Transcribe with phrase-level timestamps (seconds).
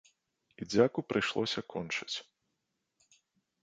[0.59, 2.13] І дзяку прыйшлося кончыць.